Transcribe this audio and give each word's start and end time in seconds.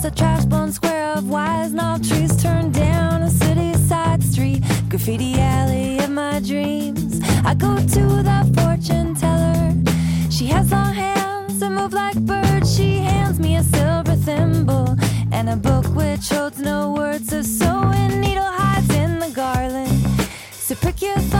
past 0.00 0.12
a 0.12 0.16
trash 0.16 0.44
blown 0.46 0.72
square 0.72 1.12
of 1.14 1.28
wise 1.28 1.72
and 1.72 1.80
all 1.80 1.98
trees 1.98 2.34
turned 2.42 2.72
down 2.72 3.22
a 3.22 3.30
city 3.30 3.74
side 3.74 4.22
street, 4.22 4.62
graffiti 4.88 5.34
alley 5.38 5.98
of 5.98 6.10
my 6.10 6.40
dreams. 6.40 7.20
I 7.44 7.54
go 7.54 7.76
to 7.76 8.04
the 8.28 8.40
fortune 8.56 9.14
teller. 9.14 9.74
She 10.30 10.46
has 10.46 10.70
long 10.70 10.94
hands 10.94 11.58
that 11.60 11.72
move 11.72 11.92
like 11.92 12.16
birds. 12.24 12.74
She 12.74 12.98
hands 12.98 13.38
me 13.38 13.56
a 13.56 13.62
silver 13.62 14.16
thimble 14.16 14.96
and 15.32 15.50
a 15.50 15.56
book 15.56 15.86
which 15.94 16.28
holds 16.28 16.58
no 16.58 16.92
words 16.92 17.32
of 17.32 17.44
sewing. 17.44 18.20
Needle 18.20 18.44
hides 18.44 18.94
in 18.94 19.18
the 19.18 19.30
garland. 19.30 20.00
So 20.52 20.74
prick 20.76 21.02
your 21.02 21.16
thumb. 21.16 21.39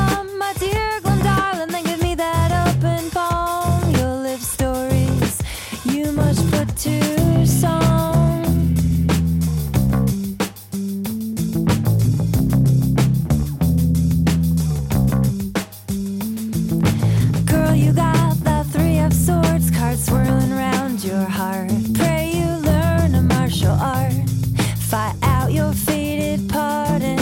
Fight 24.91 25.15
out 25.23 25.52
your 25.52 25.73
fated 25.73 26.49
pardon. 26.49 27.19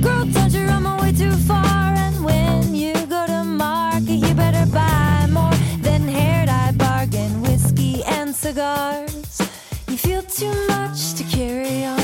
Girl, 0.00 0.24
you 0.24 0.66
away 0.86 1.12
too 1.12 1.36
far. 1.48 1.94
And 2.04 2.24
when 2.24 2.74
you 2.74 2.94
go 3.06 3.26
to 3.26 3.44
market, 3.44 4.14
you 4.24 4.34
better 4.34 4.64
buy 4.72 5.26
more 5.30 5.52
than 5.82 6.08
hair 6.08 6.46
dye, 6.46 6.72
bargain, 6.72 7.42
whiskey, 7.42 8.02
and 8.04 8.34
cigars. 8.34 9.40
You 9.88 9.96
feel 9.98 10.22
too 10.22 10.54
much 10.68 11.14
to 11.14 11.24
carry 11.24 11.84
on. 11.84 12.00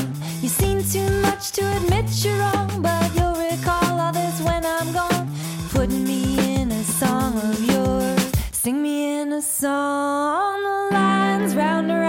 Seen 0.59 0.83
too 0.83 1.21
much 1.21 1.51
to 1.51 1.61
admit 1.77 2.05
you're 2.25 2.37
wrong, 2.39 2.81
but 2.81 3.13
you'll 3.15 3.35
recall 3.35 3.99
all 3.99 4.11
this 4.11 4.41
when 4.41 4.65
I'm 4.65 4.91
gone. 4.91 5.29
Put 5.69 5.89
me 5.89 6.55
in 6.55 6.71
a 6.71 6.83
song 6.83 7.37
of 7.37 7.63
yours. 7.63 8.31
Sing 8.51 8.81
me 8.81 9.21
in 9.21 9.33
a 9.33 9.41
song. 9.41 10.63
The 10.63 10.95
lines 10.95 11.55
round 11.55 11.91
eyes 11.91 12.06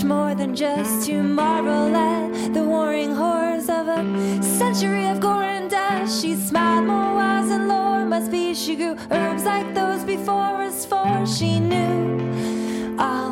much 0.00 0.08
more 0.08 0.34
than 0.34 0.54
just 0.54 1.06
to 1.06 1.22
marvel 1.22 1.94
at 1.94 2.54
the 2.54 2.64
warring 2.64 3.14
horrors 3.14 3.68
of 3.68 3.86
a 3.88 4.42
century 4.42 5.06
of 5.08 5.20
gore 5.20 5.42
and 5.42 5.68
death. 5.68 6.10
She 6.20 6.36
smiled 6.36 6.86
more 6.86 7.14
wise 7.14 7.50
and 7.50 7.68
lore. 7.68 8.06
Must 8.06 8.30
be 8.30 8.54
she 8.54 8.76
grew 8.76 8.96
herbs 9.10 9.44
like 9.44 9.74
those 9.74 10.02
before 10.04 10.62
us, 10.62 10.86
for 10.86 11.26
she 11.26 11.60
knew 11.60 12.96
all 12.98 13.29